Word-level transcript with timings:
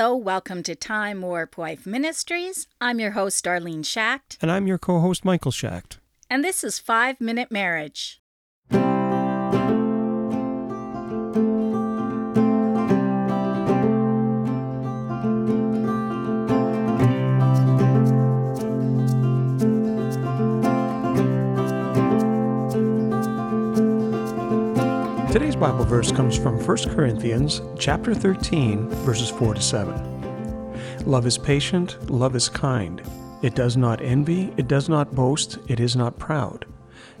Hello, 0.00 0.16
welcome 0.16 0.62
to 0.62 0.74
Time 0.74 1.20
Warp 1.20 1.58
Wife 1.58 1.84
Ministries. 1.84 2.66
I'm 2.80 2.98
your 3.00 3.10
host, 3.10 3.44
Darlene 3.44 3.84
Schacht, 3.84 4.38
And 4.40 4.50
I'm 4.50 4.66
your 4.66 4.78
co 4.78 4.98
host, 4.98 5.26
Michael 5.26 5.52
Schacht. 5.52 5.98
and 6.30 6.42
this 6.42 6.64
is 6.64 6.78
Five 6.78 7.20
Minute 7.20 7.50
Marriage. 7.52 8.19
Bible 25.80 25.96
verse 25.96 26.12
comes 26.12 26.36
from 26.36 26.62
1 26.62 26.76
Corinthians 26.94 27.62
chapter 27.78 28.14
13, 28.14 28.90
verses 28.96 29.30
4 29.30 29.54
to 29.54 29.62
7. 29.62 31.06
Love 31.06 31.24
is 31.24 31.38
patient, 31.38 32.10
love 32.10 32.36
is 32.36 32.50
kind. 32.50 33.00
It 33.40 33.54
does 33.54 33.78
not 33.78 34.02
envy, 34.02 34.52
it 34.58 34.68
does 34.68 34.90
not 34.90 35.14
boast, 35.14 35.56
it 35.68 35.80
is 35.80 35.96
not 35.96 36.18
proud. 36.18 36.66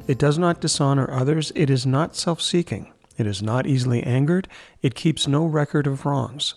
It 0.06 0.18
does 0.18 0.36
not 0.36 0.60
dishonor 0.60 1.10
others, 1.10 1.52
it 1.54 1.70
is 1.70 1.86
not 1.86 2.14
self 2.14 2.42
seeking. 2.42 2.92
It 3.16 3.26
is 3.26 3.42
not 3.42 3.66
easily 3.66 4.02
angered, 4.02 4.46
it 4.82 4.94
keeps 4.94 5.26
no 5.26 5.46
record 5.46 5.86
of 5.86 6.04
wrongs. 6.04 6.56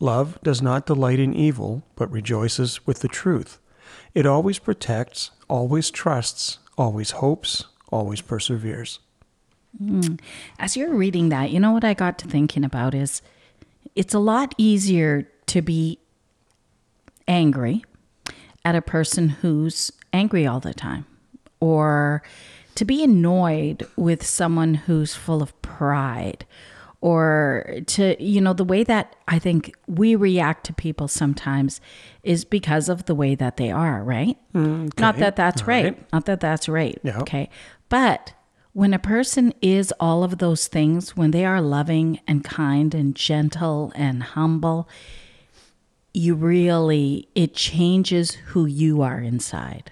Love 0.00 0.38
does 0.42 0.60
not 0.60 0.84
delight 0.84 1.18
in 1.18 1.32
evil, 1.32 1.82
but 1.96 2.12
rejoices 2.12 2.86
with 2.86 3.00
the 3.00 3.08
truth. 3.08 3.58
It 4.12 4.26
always 4.26 4.58
protects, 4.58 5.30
always 5.48 5.90
trusts, 5.90 6.58
always 6.76 7.12
hopes, 7.12 7.64
always 7.90 8.20
perseveres. 8.20 8.98
Mm. 9.82 10.20
As 10.58 10.76
you're 10.76 10.94
reading 10.94 11.28
that, 11.28 11.50
you 11.50 11.60
know 11.60 11.72
what 11.72 11.84
I 11.84 11.94
got 11.94 12.18
to 12.20 12.28
thinking 12.28 12.64
about 12.64 12.94
is 12.94 13.22
it's 13.94 14.14
a 14.14 14.18
lot 14.18 14.54
easier 14.58 15.28
to 15.46 15.62
be 15.62 15.98
angry 17.26 17.84
at 18.64 18.74
a 18.74 18.82
person 18.82 19.28
who's 19.28 19.92
angry 20.12 20.46
all 20.46 20.60
the 20.60 20.74
time 20.74 21.06
or 21.60 22.22
to 22.74 22.84
be 22.84 23.02
annoyed 23.02 23.86
with 23.96 24.24
someone 24.24 24.74
who's 24.74 25.14
full 25.14 25.42
of 25.42 25.60
pride 25.62 26.44
or 27.00 27.80
to 27.86 28.20
you 28.22 28.40
know 28.40 28.52
the 28.52 28.64
way 28.64 28.82
that 28.82 29.14
i 29.28 29.38
think 29.38 29.72
we 29.86 30.16
react 30.16 30.64
to 30.64 30.72
people 30.72 31.06
sometimes 31.06 31.80
is 32.24 32.44
because 32.44 32.88
of 32.88 33.04
the 33.04 33.14
way 33.14 33.34
that 33.34 33.56
they 33.56 33.70
are 33.70 34.02
right 34.02 34.36
mm, 34.54 34.98
not 34.98 35.16
that 35.18 35.36
that's 35.36 35.62
right. 35.64 35.84
right. 35.84 36.12
not 36.12 36.24
that 36.26 36.40
that's 36.40 36.68
right 36.68 36.98
Yeah. 37.04 37.18
okay 37.20 37.48
but 37.88 38.32
when 38.78 38.94
a 38.94 38.98
person 39.00 39.52
is 39.60 39.92
all 39.98 40.22
of 40.22 40.38
those 40.38 40.68
things 40.68 41.16
when 41.16 41.32
they 41.32 41.44
are 41.44 41.60
loving 41.60 42.20
and 42.28 42.44
kind 42.44 42.94
and 42.94 43.16
gentle 43.16 43.90
and 43.96 44.22
humble 44.22 44.88
you 46.14 46.36
really 46.36 47.28
it 47.34 47.54
changes 47.54 48.34
who 48.50 48.66
you 48.66 49.02
are 49.02 49.18
inside 49.18 49.90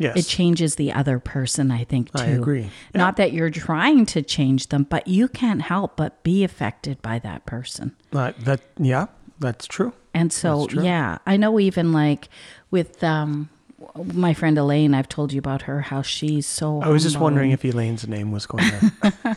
Yes. 0.00 0.16
it 0.18 0.26
changes 0.26 0.76
the 0.76 0.92
other 0.92 1.18
person 1.18 1.70
i 1.70 1.82
think 1.84 2.12
too 2.12 2.18
I 2.18 2.26
agree. 2.26 2.70
not 2.94 3.16
that 3.16 3.32
you're 3.32 3.50
trying 3.50 4.04
to 4.06 4.20
change 4.22 4.68
them 4.68 4.82
but 4.88 5.08
you 5.08 5.26
can't 5.26 5.62
help 5.62 5.96
but 5.96 6.22
be 6.22 6.44
affected 6.44 7.00
by 7.00 7.18
that 7.20 7.46
person 7.46 7.96
Uh, 8.12 8.32
that 8.44 8.60
yeah, 8.78 9.06
that's 9.40 9.66
true. 9.66 9.92
and 10.12 10.30
so 10.32 10.66
true. 10.66 10.84
yeah 10.84 11.16
i 11.26 11.36
know 11.38 11.58
even 11.58 11.92
like 11.92 12.28
with 12.70 13.02
um 13.02 13.48
my 14.04 14.32
friend 14.34 14.56
elaine 14.58 14.94
i've 14.94 15.08
told 15.08 15.32
you 15.32 15.38
about 15.38 15.62
her 15.62 15.80
how 15.80 16.02
she's 16.02 16.46
so 16.46 16.80
I 16.80 16.88
was 16.88 17.02
just 17.02 17.18
wondering 17.18 17.52
and- 17.52 17.64
if 17.64 17.64
Elaine's 17.74 18.06
name 18.06 18.30
was 18.30 18.46
going 18.46 18.64
to. 18.70 19.36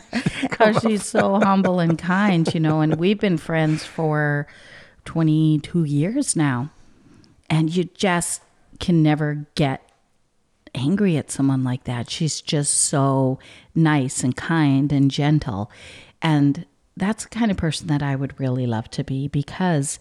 how 0.58 0.78
she's 0.78 1.04
so 1.04 1.40
humble 1.40 1.80
and 1.80 1.98
kind, 1.98 2.52
you 2.54 2.60
know, 2.60 2.80
and 2.80 2.94
we've 2.96 3.18
been 3.18 3.36
friends 3.38 3.84
for 3.84 4.46
22 5.06 5.82
years 5.84 6.36
now. 6.36 6.70
And 7.50 7.74
you 7.74 7.84
just 7.84 8.42
can 8.78 9.02
never 9.02 9.46
get 9.56 9.82
angry 10.74 11.16
at 11.16 11.30
someone 11.32 11.64
like 11.64 11.84
that. 11.84 12.08
She's 12.08 12.40
just 12.40 12.74
so 12.74 13.38
nice 13.74 14.22
and 14.22 14.36
kind 14.36 14.92
and 14.92 15.10
gentle. 15.10 15.68
And 16.22 16.64
that's 16.96 17.24
the 17.24 17.30
kind 17.30 17.50
of 17.50 17.56
person 17.56 17.88
that 17.88 18.02
I 18.02 18.14
would 18.14 18.38
really 18.38 18.66
love 18.66 18.88
to 18.92 19.02
be 19.02 19.26
because 19.26 19.98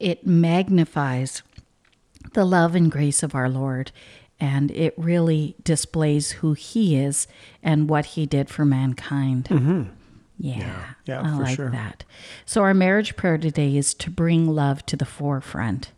it 0.00 0.26
magnifies 0.26 1.42
the 2.34 2.44
love 2.44 2.74
and 2.74 2.90
grace 2.90 3.22
of 3.22 3.34
our 3.34 3.48
Lord. 3.48 3.92
And 4.38 4.70
it 4.70 4.94
really 4.96 5.54
displays 5.64 6.30
who 6.32 6.54
He 6.54 6.96
is 6.96 7.26
and 7.62 7.88
what 7.90 8.06
He 8.06 8.24
did 8.26 8.48
for 8.48 8.64
mankind. 8.64 9.44
Mm-hmm. 9.46 9.82
Yeah, 10.38 10.94
Yeah, 11.04 11.20
I 11.20 11.36
for 11.36 11.42
like 11.42 11.56
sure. 11.56 11.70
that. 11.70 12.04
So, 12.46 12.62
our 12.62 12.72
marriage 12.72 13.14
prayer 13.16 13.36
today 13.36 13.76
is 13.76 13.92
to 13.94 14.10
bring 14.10 14.46
love 14.48 14.86
to 14.86 14.96
the 14.96 15.04
forefront. 15.04 15.92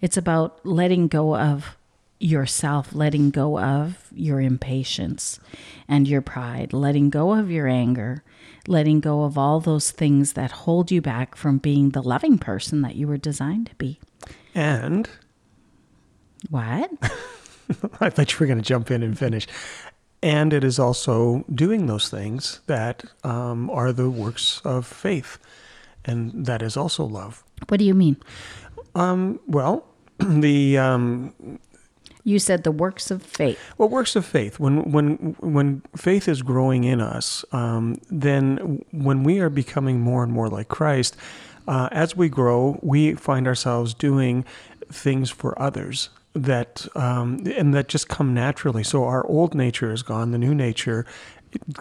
It's 0.00 0.16
about 0.16 0.64
letting 0.64 1.08
go 1.08 1.36
of 1.36 1.76
yourself, 2.20 2.94
letting 2.94 3.30
go 3.30 3.58
of 3.58 4.06
your 4.14 4.40
impatience 4.40 5.40
and 5.88 6.06
your 6.06 6.20
pride, 6.22 6.72
letting 6.72 7.10
go 7.10 7.32
of 7.32 7.50
your 7.50 7.66
anger, 7.66 8.22
letting 8.68 9.00
go 9.00 9.24
of 9.24 9.36
all 9.36 9.58
those 9.58 9.90
things 9.90 10.34
that 10.34 10.52
hold 10.52 10.92
you 10.92 11.00
back 11.02 11.34
from 11.34 11.58
being 11.58 11.90
the 11.90 12.02
loving 12.02 12.38
person 12.38 12.82
that 12.82 12.94
you 12.94 13.08
were 13.08 13.16
designed 13.16 13.66
to 13.66 13.74
be. 13.74 13.98
and 14.54 15.10
What? 16.48 16.90
I 18.00 18.10
thought 18.10 18.32
you 18.32 18.38
were 18.40 18.46
going 18.46 18.58
to 18.58 18.64
jump 18.64 18.90
in 18.90 19.02
and 19.02 19.18
finish. 19.18 19.46
And 20.22 20.52
it 20.52 20.64
is 20.64 20.78
also 20.78 21.44
doing 21.54 21.86
those 21.86 22.08
things 22.08 22.60
that 22.66 23.04
um, 23.24 23.70
are 23.70 23.92
the 23.92 24.10
works 24.10 24.60
of 24.64 24.86
faith, 24.86 25.38
and 26.04 26.46
that 26.46 26.62
is 26.62 26.76
also 26.76 27.04
love. 27.04 27.44
what 27.68 27.78
do 27.78 27.84
you 27.84 27.94
mean? 27.94 28.16
Well, 29.46 29.84
the 30.18 30.78
um, 30.78 31.58
You 32.24 32.38
said 32.38 32.64
the 32.64 32.72
works 32.72 33.10
of 33.10 33.22
faith. 33.22 33.58
Well, 33.78 33.88
works 33.88 34.16
of 34.16 34.26
faith. 34.26 34.60
When 34.60 34.90
when 34.92 35.36
when 35.40 35.82
faith 35.96 36.28
is 36.28 36.42
growing 36.42 36.84
in 36.84 37.00
us, 37.00 37.44
um, 37.52 37.96
then 38.10 38.84
when 38.92 39.24
we 39.24 39.40
are 39.40 39.50
becoming 39.50 40.00
more 40.00 40.22
and 40.22 40.32
more 40.32 40.48
like 40.48 40.68
Christ, 40.68 41.16
uh, 41.68 41.88
as 41.92 42.16
we 42.16 42.28
grow, 42.28 42.78
we 42.82 43.14
find 43.14 43.46
ourselves 43.46 43.94
doing 43.94 44.44
things 44.92 45.30
for 45.30 45.60
others 45.60 46.10
that 46.34 46.86
um, 46.94 47.42
and 47.56 47.74
that 47.74 47.88
just 47.88 48.08
come 48.08 48.34
naturally. 48.34 48.84
So 48.84 49.04
our 49.04 49.26
old 49.26 49.54
nature 49.54 49.92
is 49.92 50.02
gone. 50.02 50.30
The 50.30 50.38
new 50.38 50.54
nature 50.54 51.06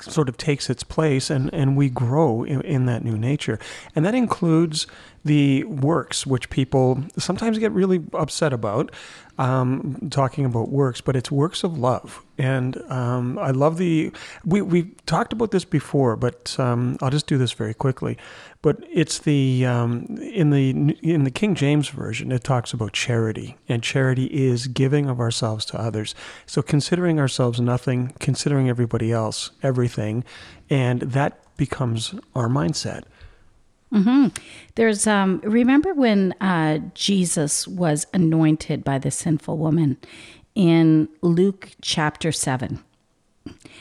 sort 0.02 0.30
of 0.30 0.38
takes 0.38 0.70
its 0.70 0.84
place, 0.84 1.30
and 1.30 1.54
and 1.54 1.78
we 1.78 1.90
grow 1.90 2.44
in, 2.44 2.62
in 2.62 2.86
that 2.86 3.04
new 3.04 3.18
nature, 3.18 3.60
and 3.96 4.06
that 4.06 4.16
includes 4.16 4.88
the 5.26 5.64
works 5.66 6.26
which 6.26 6.50
people 6.50 7.04
sometimes 7.18 7.60
get 7.60 7.72
really 7.72 8.04
upset 8.14 8.54
about 8.54 8.92
um, 9.40 10.10
talking 10.12 10.44
about 10.44 10.68
works, 10.68 11.00
but 11.00 11.16
it's 11.16 11.32
works 11.32 11.64
of 11.64 11.78
love. 11.78 12.22
And 12.38 12.78
um, 12.92 13.40
I 13.40 13.52
love 13.52 13.78
the 13.78 14.12
we 14.44 14.62
we 14.62 14.84
talked 15.06 15.32
about 15.32 15.52
this 15.52 15.64
before, 15.64 16.18
but 16.18 16.60
um, 16.60 16.98
I'll 17.02 17.10
just 17.10 17.26
do 17.26 17.38
this 17.38 17.54
very 17.54 17.74
quickly. 17.74 18.18
But 18.62 18.84
it's 18.92 19.20
the 19.20 19.66
um, 19.66 20.18
in 20.22 20.50
the 20.50 20.72
in 21.02 21.24
the 21.24 21.32
King 21.32 21.56
James 21.56 21.88
version, 21.88 22.34
it 22.34 22.44
talks 22.44 22.74
about 22.74 22.92
charity, 22.92 23.58
and 23.70 23.82
charity 23.82 24.26
is 24.26 24.68
giving 24.68 25.10
of 25.10 25.22
ourselves 25.22 25.64
to 25.66 25.80
others. 25.80 26.14
So 26.46 26.62
considering 26.62 27.18
ourselves 27.18 27.62
nothing, 27.62 28.14
considering 28.20 28.68
everybody 28.68 29.14
else 29.14 29.52
everything, 29.64 30.26
and 30.70 31.00
that 31.02 31.40
becomes 31.56 32.14
our 32.36 32.50
mindset. 32.50 33.04
There's 34.76 35.08
um 35.08 35.42
remember 35.44 35.94
when 35.94 36.34
uh 36.42 36.80
Jesus 36.94 37.68
was 37.68 38.06
anointed 38.14 38.84
by 38.84 39.00
the 39.00 39.12
sinful 39.12 39.58
woman 39.58 39.98
in 40.56 41.10
Luke 41.22 41.72
chapter 41.82 42.32
7. 42.32 42.84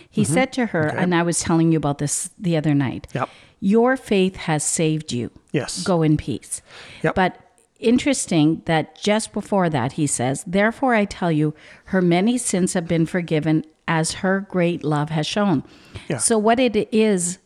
He 0.09 0.25
said 0.25 0.53
to 0.55 0.67
her 0.67 0.89
and 0.89 1.15
I 1.15 1.23
was 1.23 1.41
telling 1.41 1.73
you 1.73 1.79
about 1.79 1.99
this 1.99 2.31
the 2.39 2.57
other 2.57 2.75
night. 2.75 3.07
Yep. 3.13 3.29
Your 3.61 3.97
faith 3.97 4.37
has 4.37 4.65
saved 4.65 5.13
you. 5.13 5.31
Yes. 5.53 5.83
Go 5.83 6.03
in 6.03 6.17
peace. 6.17 6.63
Yep. 7.03 7.15
But 7.15 7.37
interesting 7.79 8.63
that 8.65 9.01
just 9.01 9.33
before 9.33 9.69
that 9.71 9.93
he 9.93 10.07
says, 10.07 10.45
"Therefore 10.47 10.95
I 10.95 11.05
tell 11.05 11.31
you, 11.31 11.55
her 11.87 12.01
many 12.01 12.39
sins 12.39 12.73
have 12.73 12.89
been 12.89 13.07
forgiven 13.07 13.65
as 13.87 14.15
her 14.15 14.41
great 14.41 14.85
love 14.85 15.11
has 15.11 15.27
shown." 15.27 15.65
Yeah. 16.09 16.19
So 16.19 16.39
what 16.39 16.59
it 16.59 16.89
is 16.93 17.39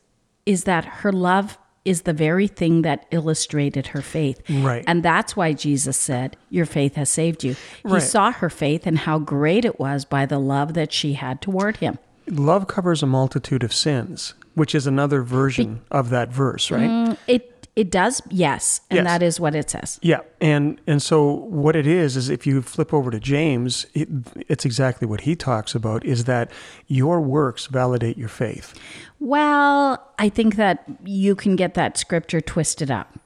is 0.46 0.64
that 0.64 0.84
her 0.84 1.12
love 1.12 1.58
is 1.84 2.02
the 2.02 2.12
very 2.12 2.46
thing 2.46 2.82
that 2.82 3.06
illustrated 3.10 3.88
her 3.88 4.02
faith. 4.02 4.40
Right. 4.48 4.84
And 4.86 5.02
that's 5.02 5.34
why 5.36 5.52
Jesus 5.52 5.96
said, 5.96 6.36
Your 6.48 6.66
faith 6.66 6.94
has 6.94 7.10
saved 7.10 7.42
you. 7.44 7.54
He 7.82 7.88
Right. 7.88 8.02
saw 8.02 8.30
her 8.32 8.48
faith 8.50 8.86
and 8.86 8.98
how 8.98 9.18
great 9.18 9.64
it 9.64 9.80
was 9.80 10.04
by 10.04 10.26
the 10.26 10.38
love 10.38 10.74
that 10.74 10.92
she 10.92 11.14
had 11.14 11.40
toward 11.40 11.78
him. 11.78 11.98
Love 12.28 12.68
covers 12.68 13.02
a 13.02 13.06
multitude 13.06 13.64
of 13.64 13.72
sins, 13.72 14.34
which 14.54 14.74
is 14.74 14.86
another 14.86 15.22
version 15.22 15.80
of 15.90 16.10
that 16.10 16.28
verse, 16.32 16.70
right? 16.70 16.88
Mm, 16.88 17.16
it 17.26 17.51
it 17.74 17.90
does, 17.90 18.20
yes. 18.28 18.82
And 18.90 18.98
Yes. 18.98 19.06
that 19.06 19.22
is 19.22 19.40
what 19.40 19.54
it 19.54 19.70
says. 19.70 19.98
Yeah, 20.02 20.20
and 20.40 20.78
and 20.86 21.00
so 21.02 21.24
what 21.32 21.74
it 21.74 21.86
is 21.86 22.16
is 22.16 22.28
if 22.28 22.46
you 22.46 22.60
flip 22.62 22.92
over 22.92 23.10
to 23.10 23.18
James, 23.18 23.86
it, 23.94 24.08
it's 24.48 24.64
exactly 24.66 25.06
what 25.08 25.22
he 25.22 25.34
talks 25.36 25.74
about 25.74 26.04
is 26.04 26.24
that 26.24 26.50
your 26.86 27.20
works 27.20 27.66
validate 27.66 28.18
your 28.18 28.28
faith. 28.28 28.74
Well, 29.20 30.06
I 30.18 30.28
think 30.28 30.56
that 30.56 30.84
you 31.04 31.34
can 31.34 31.56
get 31.56 31.74
that 31.74 31.96
scripture 31.96 32.40
twisted 32.42 32.90
up. 32.90 33.18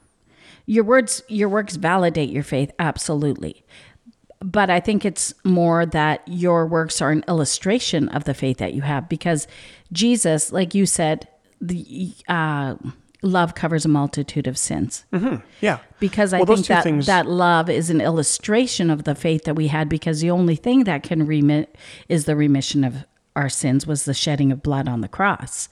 your 0.67 0.85
words 0.85 1.23
your 1.29 1.49
works 1.49 1.77
validate 1.77 2.31
your 2.31 2.43
faith 2.43 2.71
absolutely 2.79 3.65
but 4.41 4.69
i 4.69 4.81
think 4.81 5.05
it's 5.05 5.33
more 5.45 5.87
that 5.87 6.21
your 6.27 6.67
works 6.67 7.01
are 7.01 7.13
an 7.13 7.23
illustration 7.29 8.09
of 8.11 8.25
the 8.25 8.35
faith 8.35 8.59
that 8.59 8.75
you 8.75 8.83
have 8.83 9.09
because 9.09 9.47
jesus 9.93 10.51
like 10.53 10.75
you 10.75 10.85
said 10.85 11.29
the 11.61 12.13
uh, 12.29 12.75
love 13.23 13.55
covers 13.55 13.85
a 13.85 13.89
multitude 13.89 14.47
of 14.47 14.57
sins 14.59 15.05
mm-hmm. 15.13 15.37
Yeah. 15.61 15.79
because 16.01 16.33
i 16.33 16.39
Well, 16.39 16.47
think 16.47 16.67
that 16.67 16.83
things- 16.85 17.07
that 17.07 17.27
love 17.27 17.69
is 17.71 17.91
an 17.91 18.01
illustration 18.01 18.91
of 18.91 19.05
the 19.05 19.15
faith 19.15 19.45
that 19.45 19.55
we 19.57 19.69
had 19.69 19.89
because 19.89 20.21
the 20.21 20.31
only 20.31 20.57
thing 20.57 20.85
that 20.85 21.03
can 21.03 21.27
remit 21.27 21.77
is 22.09 22.25
the 22.27 22.37
remission 22.37 22.85
of 22.85 23.05
our 23.35 23.49
sins 23.49 23.87
was 23.87 24.05
the 24.05 24.15
shedding 24.15 24.53
of 24.53 24.63
blood 24.63 24.89
on 24.89 25.01
the 25.01 25.09
cross 25.09 25.69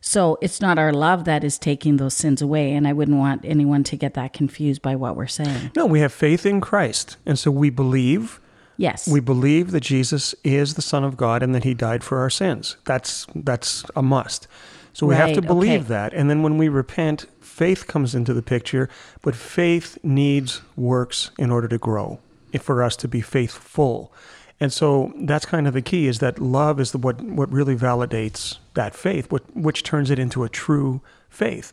so 0.00 0.36
it's 0.42 0.60
not 0.60 0.78
our 0.78 0.92
love 0.92 1.24
that 1.24 1.42
is 1.44 1.58
taking 1.58 1.96
those 1.96 2.14
sins 2.14 2.40
away 2.42 2.72
and 2.72 2.86
i 2.86 2.92
wouldn't 2.92 3.18
want 3.18 3.40
anyone 3.44 3.82
to 3.84 3.96
get 3.96 4.14
that 4.14 4.32
confused 4.32 4.82
by 4.82 4.94
what 4.94 5.16
we're 5.16 5.26
saying 5.26 5.70
No, 5.76 5.86
we 5.86 6.00
have 6.00 6.12
faith 6.12 6.44
in 6.46 6.60
Christ. 6.60 7.16
And 7.26 7.38
so 7.38 7.50
we 7.50 7.70
believe 7.70 8.40
yes 8.76 9.06
we 9.08 9.20
believe 9.20 9.70
that 9.70 9.80
Jesus 9.82 10.34
is 10.44 10.74
the 10.74 10.82
Son 10.82 11.04
of 11.04 11.16
God 11.16 11.42
and 11.42 11.54
that 11.54 11.64
he 11.64 11.74
died 11.74 12.02
for 12.04 12.18
our 12.18 12.30
sins. 12.30 12.76
That's 12.84 13.26
that's 13.34 13.84
a 13.96 14.02
must. 14.02 14.46
So 14.94 15.08
we 15.08 15.16
have 15.16 15.34
to 15.34 15.42
believe 15.42 15.80
okay. 15.80 15.88
that. 15.88 16.14
And 16.14 16.30
then 16.30 16.42
when 16.42 16.56
we 16.56 16.68
repent, 16.68 17.26
faith 17.40 17.88
comes 17.88 18.14
into 18.14 18.32
the 18.32 18.42
picture, 18.42 18.88
but 19.22 19.34
faith 19.34 19.98
needs 20.04 20.62
works 20.76 21.32
in 21.36 21.50
order 21.50 21.66
to 21.66 21.78
grow, 21.78 22.20
for 22.60 22.82
us 22.82 22.94
to 22.96 23.08
be 23.08 23.20
faithful. 23.20 24.12
And 24.60 24.72
so 24.72 25.12
that's 25.16 25.44
kind 25.44 25.66
of 25.66 25.74
the 25.74 25.82
key 25.82 26.06
is 26.06 26.20
that 26.20 26.38
love 26.38 26.78
is 26.78 26.92
the, 26.92 26.98
what 26.98 27.20
what 27.20 27.50
really 27.52 27.74
validates 27.74 28.58
that 28.74 28.94
faith, 28.94 29.30
what 29.32 29.42
which 29.56 29.82
turns 29.82 30.10
it 30.10 30.18
into 30.20 30.44
a 30.44 30.48
true 30.48 31.02
faith. 31.28 31.72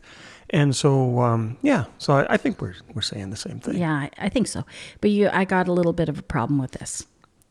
And 0.50 0.74
so 0.74 1.20
um, 1.20 1.58
yeah, 1.62 1.84
so 1.98 2.14
I, 2.14 2.34
I 2.34 2.36
think 2.36 2.60
we're 2.60 2.74
we're 2.92 3.02
saying 3.02 3.30
the 3.30 3.36
same 3.36 3.60
thing. 3.60 3.78
Yeah, 3.78 3.92
I, 3.94 4.10
I 4.18 4.28
think 4.28 4.48
so. 4.48 4.64
But 5.00 5.10
you, 5.10 5.30
I 5.32 5.44
got 5.44 5.68
a 5.68 5.72
little 5.72 5.92
bit 5.92 6.08
of 6.08 6.18
a 6.18 6.22
problem 6.22 6.58
with 6.58 6.72
this 6.72 7.06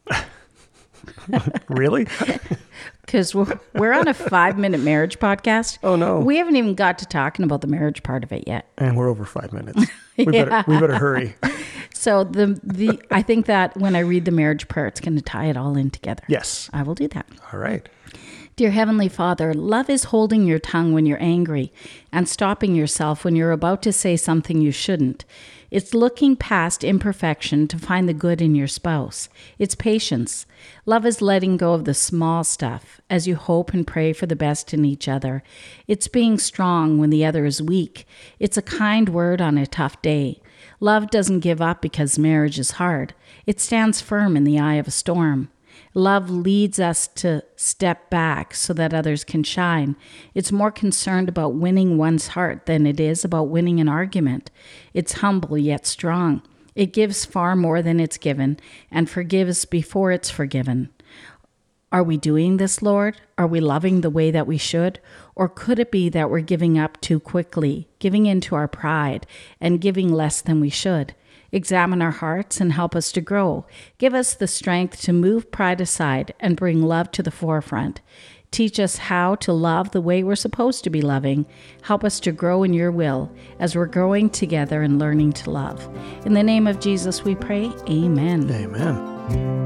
Really? 1.69 2.07
because 3.01 3.33
we're, 3.35 3.59
we're 3.73 3.93
on 3.93 4.07
a 4.07 4.13
five 4.13 4.57
minute 4.57 4.81
marriage 4.81 5.19
podcast. 5.19 5.79
Oh, 5.83 5.95
no. 5.95 6.19
we 6.19 6.37
haven't 6.37 6.55
even 6.55 6.75
got 6.75 6.99
to 6.99 7.05
talking 7.05 7.43
about 7.43 7.61
the 7.61 7.67
marriage 7.67 8.03
part 8.03 8.23
of 8.23 8.31
it 8.31 8.45
yet. 8.47 8.67
And 8.77 8.95
we're 8.97 9.09
over 9.09 9.25
five 9.25 9.51
minutes. 9.53 9.85
We 10.17 10.25
better 10.25 10.63
we 10.67 10.79
better 10.79 10.97
hurry. 10.97 11.35
So 11.93 12.23
the 12.23 12.59
the 12.63 12.99
I 13.11 13.21
think 13.21 13.45
that 13.45 13.77
when 13.77 13.95
I 13.95 13.99
read 13.99 14.25
the 14.25 14.31
marriage 14.31 14.67
prayer, 14.67 14.87
it's 14.87 14.99
going 14.99 15.17
to 15.17 15.21
tie 15.21 15.45
it 15.45 15.57
all 15.57 15.77
in 15.77 15.91
together. 15.91 16.23
Yes. 16.27 16.67
I 16.73 16.81
will 16.81 16.95
do 16.95 17.07
that. 17.09 17.27
All 17.53 17.59
right. 17.59 17.87
Dear 18.55 18.71
Heavenly 18.71 19.07
Father, 19.07 19.53
love 19.53 19.87
is 19.87 20.05
holding 20.05 20.45
your 20.45 20.57
tongue 20.57 20.93
when 20.93 21.05
you're 21.05 21.21
angry 21.21 21.71
and 22.11 22.27
stopping 22.27 22.73
yourself 22.73 23.23
when 23.23 23.35
you're 23.35 23.51
about 23.51 23.83
to 23.83 23.93
say 23.93 24.17
something 24.17 24.61
you 24.61 24.71
shouldn't. 24.71 25.25
It's 25.71 25.93
looking 25.93 26.35
past 26.35 26.83
imperfection 26.83 27.65
to 27.69 27.79
find 27.79 28.07
the 28.07 28.13
good 28.13 28.41
in 28.41 28.55
your 28.55 28.67
spouse. 28.67 29.29
It's 29.57 29.73
patience. 29.73 30.45
Love 30.85 31.05
is 31.05 31.21
letting 31.21 31.55
go 31.55 31.73
of 31.73 31.85
the 31.85 31.93
small 31.93 32.43
stuff 32.43 32.99
as 33.09 33.25
you 33.25 33.37
hope 33.37 33.73
and 33.73 33.87
pray 33.87 34.11
for 34.11 34.25
the 34.25 34.35
best 34.35 34.73
in 34.73 34.83
each 34.83 35.07
other. 35.07 35.43
It's 35.87 36.09
being 36.09 36.37
strong 36.37 36.97
when 36.97 37.09
the 37.09 37.23
other 37.23 37.45
is 37.45 37.61
weak. 37.61 38.05
It's 38.37 38.57
a 38.57 38.61
kind 38.61 39.07
word 39.07 39.39
on 39.39 39.57
a 39.57 39.65
tough 39.65 40.01
day. 40.01 40.41
Love 40.81 41.09
doesn't 41.09 41.39
give 41.39 41.61
up 41.61 41.81
because 41.81 42.19
marriage 42.19 42.59
is 42.59 42.71
hard. 42.71 43.13
It 43.45 43.61
stands 43.61 44.01
firm 44.01 44.35
in 44.35 44.43
the 44.43 44.59
eye 44.59 44.75
of 44.75 44.89
a 44.89 44.91
storm. 44.91 45.49
Love 45.93 46.29
leads 46.29 46.79
us 46.79 47.07
to 47.07 47.43
step 47.57 48.09
back 48.09 48.53
so 48.53 48.73
that 48.73 48.93
others 48.93 49.23
can 49.23 49.43
shine. 49.43 49.95
It's 50.33 50.51
more 50.51 50.71
concerned 50.71 51.27
about 51.27 51.55
winning 51.55 51.97
one's 51.97 52.29
heart 52.29 52.65
than 52.65 52.87
it 52.87 52.99
is 52.99 53.25
about 53.25 53.49
winning 53.49 53.79
an 53.81 53.89
argument. 53.89 54.51
It's 54.93 55.13
humble 55.13 55.57
yet 55.57 55.85
strong. 55.85 56.43
It 56.75 56.93
gives 56.93 57.25
far 57.25 57.57
more 57.57 57.81
than 57.81 57.99
it's 57.99 58.17
given 58.17 58.57
and 58.89 59.09
forgives 59.09 59.65
before 59.65 60.11
it's 60.11 60.29
forgiven. 60.29 60.89
Are 61.91 62.03
we 62.03 62.15
doing 62.15 62.55
this, 62.55 62.81
Lord? 62.81 63.19
Are 63.37 63.47
we 63.47 63.59
loving 63.59 63.99
the 63.99 64.09
way 64.09 64.31
that 64.31 64.47
we 64.47 64.57
should? 64.57 65.01
Or 65.35 65.49
could 65.49 65.77
it 65.77 65.91
be 65.91 66.07
that 66.07 66.29
we're 66.29 66.39
giving 66.39 66.79
up 66.79 67.01
too 67.01 67.19
quickly, 67.19 67.89
giving 67.99 68.27
in 68.27 68.39
to 68.41 68.55
our 68.55 68.69
pride, 68.69 69.27
and 69.59 69.81
giving 69.81 70.13
less 70.13 70.39
than 70.39 70.61
we 70.61 70.69
should? 70.69 71.13
Examine 71.51 72.01
our 72.01 72.11
hearts 72.11 72.61
and 72.61 72.73
help 72.73 72.95
us 72.95 73.11
to 73.11 73.21
grow. 73.21 73.65
Give 73.97 74.13
us 74.13 74.33
the 74.33 74.47
strength 74.47 75.01
to 75.01 75.13
move 75.13 75.51
pride 75.51 75.81
aside 75.81 76.33
and 76.39 76.55
bring 76.55 76.81
love 76.81 77.11
to 77.11 77.23
the 77.23 77.31
forefront. 77.31 78.01
Teach 78.51 78.79
us 78.79 78.97
how 78.97 79.35
to 79.35 79.53
love 79.53 79.91
the 79.91 80.01
way 80.01 80.23
we're 80.23 80.35
supposed 80.35 80.83
to 80.83 80.89
be 80.89 81.01
loving. 81.01 81.45
Help 81.83 82.03
us 82.03 82.19
to 82.19 82.33
grow 82.33 82.63
in 82.63 82.73
your 82.73 82.91
will 82.91 83.31
as 83.59 83.75
we're 83.75 83.85
growing 83.85 84.29
together 84.29 84.81
and 84.81 84.99
learning 84.99 85.31
to 85.33 85.49
love. 85.49 85.89
In 86.25 86.33
the 86.33 86.43
name 86.43 86.67
of 86.67 86.81
Jesus, 86.81 87.23
we 87.23 87.33
pray. 87.33 87.71
Amen. 87.87 88.51
Amen. 88.51 89.60